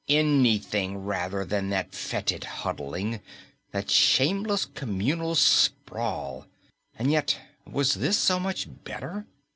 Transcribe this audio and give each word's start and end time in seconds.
Anything 0.09 0.97
rather 1.05 1.45
than 1.45 1.69
that 1.69 1.93
fetid 1.93 2.43
huddling, 2.43 3.19
that 3.69 3.91
shameless 3.91 4.65
communal 4.65 5.35
sprawl. 5.35 6.47
And 6.97 7.11
yet, 7.11 7.37
was 7.71 7.93
this 7.93 8.17
so 8.17 8.39
much 8.39 8.67
better? 8.83 9.27